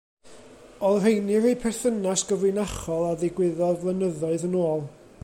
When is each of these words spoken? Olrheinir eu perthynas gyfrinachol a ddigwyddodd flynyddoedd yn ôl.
Olrheinir 0.87 1.43
eu 1.49 1.59
perthynas 1.65 2.23
gyfrinachol 2.31 3.05
a 3.11 3.13
ddigwyddodd 3.21 3.81
flynyddoedd 3.85 4.49
yn 4.49 4.61
ôl. 4.65 4.87